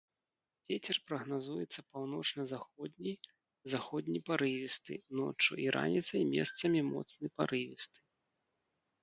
Вецер 0.71 0.97
прагназуецца 1.09 1.79
паўночна-заходні, 1.97 3.13
заходні 3.75 4.19
парывісты, 4.31 4.93
ноччу 5.21 5.53
і 5.67 5.69
раніцай 5.77 6.21
месцамі 6.33 6.79
моцны 6.91 7.25
парывісты. 7.37 7.99